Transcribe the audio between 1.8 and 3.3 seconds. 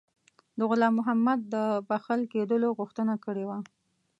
بخښل کېدلو غوښتنه